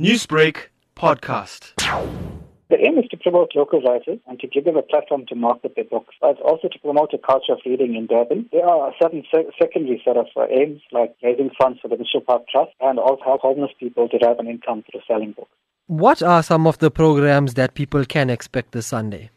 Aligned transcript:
Newsbreak 0.00 0.70
podcast. 0.96 1.72
The 2.68 2.76
aim 2.84 2.98
is 2.98 3.08
to 3.12 3.16
promote 3.16 3.52
local 3.54 3.80
writers 3.80 4.18
and 4.26 4.40
to 4.40 4.48
give 4.48 4.64
them 4.64 4.76
a 4.76 4.82
platform 4.82 5.24
to 5.28 5.36
market 5.36 5.74
their 5.76 5.84
books, 5.84 6.16
but 6.20 6.40
also 6.40 6.66
to 6.66 6.78
promote 6.80 7.14
a 7.14 7.18
culture 7.18 7.52
of 7.52 7.60
reading 7.64 7.94
in 7.94 8.08
Durban. 8.08 8.48
There 8.50 8.66
are 8.66 8.92
certain 9.00 9.22
se- 9.32 9.52
secondary 9.56 10.02
set 10.04 10.16
of 10.16 10.26
uh, 10.34 10.46
aims 10.50 10.80
like 10.90 11.14
raising 11.22 11.50
funds 11.56 11.78
for 11.80 11.86
the 11.86 11.96
Mitchell 11.96 12.22
Park 12.22 12.42
Trust 12.50 12.72
and 12.80 12.98
also 12.98 13.22
help 13.24 13.42
homeless 13.42 13.70
people 13.78 14.08
derive 14.08 14.40
an 14.40 14.48
income 14.48 14.82
through 14.90 15.02
selling 15.06 15.30
books. 15.30 15.52
What 15.86 16.24
are 16.24 16.42
some 16.42 16.66
of 16.66 16.78
the 16.78 16.90
programs 16.90 17.54
that 17.54 17.74
people 17.74 18.04
can 18.04 18.30
expect 18.30 18.72
this 18.72 18.88
Sunday? 18.88 19.30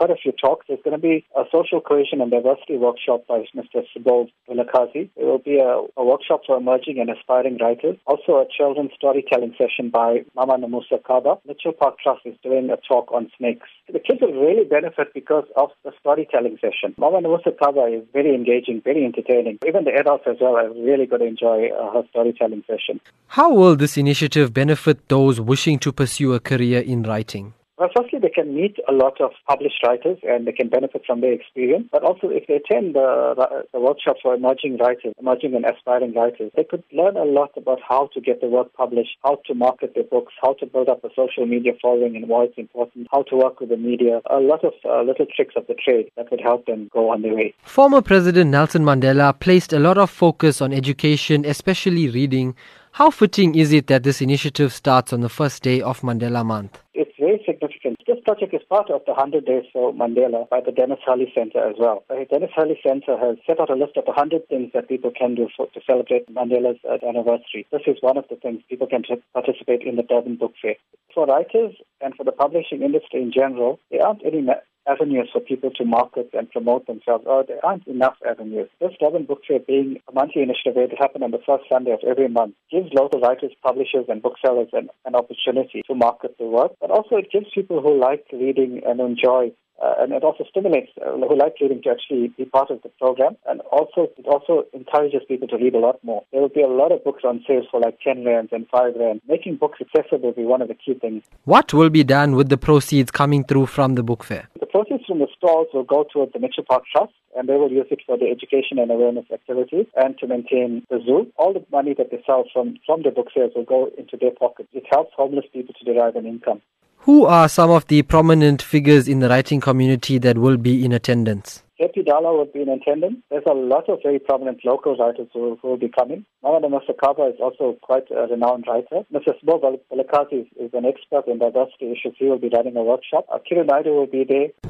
Quite 0.00 0.10
a 0.10 0.16
few 0.16 0.32
talks. 0.32 0.64
There's 0.66 0.80
going 0.82 0.96
to 0.96 1.02
be 1.02 1.26
a 1.36 1.44
social 1.52 1.78
cohesion 1.78 2.22
and 2.22 2.30
diversity 2.30 2.78
workshop 2.78 3.26
by 3.28 3.44
Mr. 3.54 3.84
Subodh 3.92 4.30
Vilakazi. 4.48 5.10
There 5.14 5.26
will 5.26 5.44
be 5.44 5.58
a, 5.58 5.84
a, 6.00 6.02
workshop 6.02 6.40
for 6.46 6.56
emerging 6.56 6.98
and 6.98 7.10
aspiring 7.10 7.58
writers. 7.58 7.98
Also 8.06 8.40
a 8.40 8.46
children's 8.48 8.92
storytelling 8.96 9.54
session 9.58 9.90
by 9.90 10.24
Mama 10.34 10.56
Namusa 10.56 11.04
Kaba. 11.06 11.36
Mitchell 11.46 11.72
Park 11.72 11.98
Trust 12.02 12.22
is 12.24 12.34
doing 12.42 12.70
a 12.70 12.78
talk 12.88 13.12
on 13.12 13.30
snakes. 13.36 13.68
The 13.92 13.98
kids 13.98 14.22
will 14.22 14.32
really 14.32 14.64
benefit 14.64 15.12
because 15.12 15.44
of 15.56 15.68
the 15.84 15.92
storytelling 16.00 16.56
session. 16.62 16.94
Mama 16.96 17.20
Namusa 17.20 17.52
Kaba 17.62 17.84
is 17.92 18.02
very 18.14 18.34
engaging, 18.34 18.80
very 18.82 19.04
entertaining. 19.04 19.58
Even 19.68 19.84
the 19.84 19.92
adults 19.92 20.24
as 20.26 20.36
well 20.40 20.56
are 20.56 20.70
really 20.70 21.04
going 21.04 21.20
to 21.20 21.26
enjoy 21.26 21.68
uh, 21.68 21.92
her 21.92 22.04
storytelling 22.08 22.64
session. 22.66 23.02
How 23.26 23.52
will 23.52 23.76
this 23.76 23.98
initiative 23.98 24.54
benefit 24.54 25.10
those 25.10 25.42
wishing 25.42 25.78
to 25.80 25.92
pursue 25.92 26.32
a 26.32 26.40
career 26.40 26.80
in 26.80 27.02
writing? 27.02 27.52
Well, 27.80 27.88
firstly, 27.96 28.18
they 28.18 28.28
can 28.28 28.54
meet 28.54 28.76
a 28.86 28.92
lot 28.92 29.22
of 29.22 29.30
published 29.48 29.82
writers 29.82 30.18
and 30.22 30.46
they 30.46 30.52
can 30.52 30.68
benefit 30.68 31.00
from 31.06 31.22
their 31.22 31.32
experience. 31.32 31.88
But 31.90 32.02
also, 32.02 32.28
if 32.28 32.46
they 32.46 32.56
attend 32.56 32.94
the, 32.94 33.64
the 33.72 33.80
workshops 33.80 34.20
for 34.22 34.34
emerging 34.34 34.76
writers, 34.76 35.14
emerging 35.18 35.54
and 35.54 35.64
aspiring 35.64 36.12
writers, 36.12 36.52
they 36.54 36.64
could 36.64 36.84
learn 36.92 37.16
a 37.16 37.24
lot 37.24 37.52
about 37.56 37.78
how 37.80 38.10
to 38.12 38.20
get 38.20 38.42
the 38.42 38.48
work 38.48 38.70
published, 38.74 39.16
how 39.24 39.40
to 39.46 39.54
market 39.54 39.94
their 39.94 40.04
books, 40.04 40.34
how 40.42 40.52
to 40.60 40.66
build 40.66 40.90
up 40.90 41.02
a 41.04 41.08
social 41.16 41.46
media 41.46 41.72
following 41.80 42.16
and 42.16 42.28
why 42.28 42.44
it's 42.44 42.58
important, 42.58 43.08
how 43.10 43.22
to 43.22 43.36
work 43.36 43.60
with 43.60 43.70
the 43.70 43.78
media, 43.78 44.20
a 44.28 44.40
lot 44.40 44.62
of 44.62 44.74
uh, 44.84 45.00
little 45.00 45.24
tricks 45.34 45.54
of 45.56 45.66
the 45.66 45.74
trade 45.74 46.10
that 46.18 46.30
would 46.30 46.42
help 46.42 46.66
them 46.66 46.90
go 46.92 47.08
on 47.08 47.22
their 47.22 47.34
way. 47.34 47.54
Former 47.62 48.02
President 48.02 48.50
Nelson 48.50 48.84
Mandela 48.84 49.32
placed 49.40 49.72
a 49.72 49.78
lot 49.78 49.96
of 49.96 50.10
focus 50.10 50.60
on 50.60 50.74
education, 50.74 51.46
especially 51.46 52.10
reading. 52.10 52.54
How 52.92 53.10
fitting 53.10 53.54
is 53.54 53.72
it 53.72 53.86
that 53.86 54.02
this 54.02 54.20
initiative 54.20 54.74
starts 54.74 55.12
on 55.12 55.20
the 55.20 55.28
first 55.28 55.62
day 55.62 55.80
of 55.80 56.00
Mandela 56.00 56.44
Month? 56.44 56.82
It's 56.92 57.09
very 57.20 57.40
significant. 57.44 58.00
This 58.06 58.18
project 58.24 58.54
is 58.54 58.62
part 58.68 58.90
of 58.90 59.02
the 59.04 59.12
100 59.12 59.44
Days 59.44 59.64
for 59.72 59.92
Mandela 59.92 60.48
by 60.48 60.60
the 60.64 60.72
Denis 60.72 60.98
Hurley 61.04 61.30
Center 61.34 61.60
as 61.60 61.76
well. 61.78 62.02
The 62.08 62.26
Denis 62.30 62.50
Hurley 62.56 62.80
Center 62.82 63.16
has 63.20 63.36
set 63.46 63.60
out 63.60 63.70
a 63.70 63.74
list 63.76 63.96
of 63.96 64.04
100 64.06 64.48
things 64.48 64.72
that 64.72 64.88
people 64.88 65.12
can 65.12 65.34
do 65.34 65.48
for, 65.54 65.68
to 65.68 65.80
celebrate 65.86 66.32
Mandela's 66.32 66.80
uh, 66.88 66.96
anniversary. 67.06 67.66
This 67.70 67.82
is 67.86 67.98
one 68.00 68.16
of 68.16 68.24
the 68.30 68.36
things 68.36 68.62
people 68.68 68.86
can 68.86 69.04
participate 69.34 69.82
in 69.82 69.96
the 69.96 70.02
Durban 70.02 70.36
Book 70.36 70.54
Fair. 70.60 70.76
For 71.14 71.26
writers 71.26 71.76
and 72.00 72.14
for 72.16 72.24
the 72.24 72.32
publishing 72.32 72.82
industry 72.82 73.20
in 73.22 73.32
general, 73.32 73.78
there 73.90 74.04
aren't 74.04 74.24
any 74.24 74.40
avenues 74.88 75.28
for 75.32 75.40
people 75.40 75.70
to 75.70 75.84
market 75.84 76.30
and 76.32 76.50
promote 76.50 76.86
themselves, 76.86 77.24
or 77.26 77.44
there 77.44 77.64
aren't 77.64 77.86
enough 77.86 78.16
avenues. 78.28 78.68
This 78.80 78.92
Durban 79.00 79.24
Book 79.24 79.42
Fair 79.46 79.58
being 79.60 80.00
a 80.08 80.12
monthly 80.12 80.42
initiative 80.42 80.76
it 80.76 80.98
happens 80.98 81.24
on 81.24 81.30
the 81.30 81.42
first 81.46 81.64
Sunday 81.70 81.92
of 81.92 82.00
every 82.06 82.28
month 82.28 82.54
gives 82.70 82.92
local 82.92 83.20
writers, 83.20 83.52
publishers, 83.62 84.06
and 84.08 84.22
booksellers 84.22 84.68
an, 84.72 84.88
an 85.04 85.14
opportunity 85.14 85.82
to 85.86 85.94
market 85.94 86.36
their 86.38 86.48
work, 86.48 86.72
but 86.80 86.90
also 86.90 87.16
it 87.16 87.30
gives 87.32 87.46
people 87.54 87.80
who 87.80 87.98
like 87.98 88.24
reading 88.32 88.82
and 88.86 89.00
enjoy 89.00 89.52
uh, 89.82 89.94
and 89.98 90.12
it 90.12 90.22
also 90.22 90.44
stimulates 90.48 90.90
uh, 91.00 91.12
who 91.12 91.36
like 91.38 91.54
reading 91.60 91.80
to 91.82 91.90
actually 91.90 92.28
be 92.36 92.44
part 92.44 92.70
of 92.70 92.82
the 92.82 92.90
program. 93.00 93.36
And 93.46 93.60
also, 93.72 94.08
it 94.18 94.26
also 94.26 94.64
encourages 94.74 95.22
people 95.26 95.48
to 95.48 95.56
read 95.56 95.74
a 95.74 95.78
lot 95.78 95.98
more. 96.04 96.22
There 96.32 96.40
will 96.40 96.50
be 96.50 96.60
a 96.60 96.68
lot 96.68 96.92
of 96.92 97.02
books 97.02 97.22
on 97.24 97.42
sale 97.46 97.62
for 97.70 97.80
like 97.80 97.98
10 98.00 98.24
rands 98.24 98.50
and 98.52 98.68
5 98.68 98.94
rands. 98.96 99.22
Making 99.26 99.56
books 99.56 99.78
accessible 99.80 100.28
will 100.28 100.32
be 100.32 100.44
one 100.44 100.60
of 100.60 100.68
the 100.68 100.74
key 100.74 100.94
things. 100.94 101.22
What 101.44 101.72
will 101.72 101.90
be 101.90 102.04
done 102.04 102.36
with 102.36 102.50
the 102.50 102.58
proceeds 102.58 103.10
coming 103.10 103.44
through 103.44 103.66
from 103.66 103.94
the 103.94 104.02
book 104.02 104.22
fair? 104.22 104.49
Proceeds 104.80 105.04
from 105.04 105.18
the 105.18 105.28
stalls 105.36 105.66
will 105.74 105.84
go 105.84 106.06
towards 106.10 106.32
the 106.32 106.38
Mitchell 106.38 106.64
Park 106.66 106.84
Trust 106.90 107.12
and 107.36 107.46
they 107.46 107.56
will 107.56 107.70
use 107.70 107.88
it 107.90 108.00
for 108.06 108.16
the 108.16 108.30
education 108.30 108.78
and 108.78 108.90
awareness 108.90 109.26
activities 109.30 109.84
and 109.94 110.16
to 110.18 110.26
maintain 110.26 110.86
the 110.88 111.00
zoo. 111.04 111.30
All 111.36 111.52
the 111.52 111.62
money 111.70 111.92
that 111.98 112.10
they 112.10 112.22
sell 112.24 112.44
from, 112.50 112.78
from 112.86 113.02
the 113.02 113.10
book 113.10 113.26
sales 113.34 113.52
will 113.54 113.66
go 113.66 113.90
into 113.98 114.16
their 114.18 114.30
pockets. 114.30 114.70
It 114.72 114.84
helps 114.90 115.12
homeless 115.14 115.44
people 115.52 115.74
to 115.78 115.84
derive 115.84 116.16
an 116.16 116.24
income. 116.24 116.62
Who 117.00 117.26
are 117.26 117.48
some 117.50 117.70
of 117.70 117.88
the 117.88 118.00
prominent 118.02 118.62
figures 118.62 119.06
in 119.06 119.20
the 119.20 119.28
writing 119.28 119.60
community 119.60 120.16
that 120.18 120.38
will 120.38 120.56
be 120.56 120.82
in 120.82 120.92
attendance? 120.92 121.62
JP 121.80 122.04
Dala 122.04 122.36
will 122.36 122.44
be 122.44 122.60
in 122.60 122.68
attendance. 122.68 123.16
There's 123.30 123.44
a 123.48 123.54
lot 123.54 123.88
of 123.88 124.00
very 124.02 124.18
prominent 124.18 124.60
local 124.66 124.98
writers 124.98 125.28
who, 125.32 125.58
who 125.62 125.68
will 125.68 125.78
be 125.78 125.88
coming. 125.88 126.26
Mama 126.42 126.68
Masakaba 126.68 127.32
is 127.32 127.40
also 127.40 127.78
quite 127.80 128.04
a 128.10 128.26
renowned 128.26 128.66
writer. 128.68 129.06
Mr. 129.10 129.32
Subodh 129.42 129.80
Vilakazi 129.90 130.42
is, 130.42 130.46
is, 130.60 130.70
an 130.74 130.84
expert 130.84 131.26
in 131.26 131.38
diversity 131.38 131.90
issues. 131.90 132.14
He 132.18 132.26
will 132.26 132.38
be 132.38 132.50
running 132.54 132.76
a 132.76 132.82
workshop. 132.82 133.26
Akiru 133.32 133.64
Naidu 133.66 133.94
will 133.94 134.06
be 134.06 134.24
there. 134.28 134.69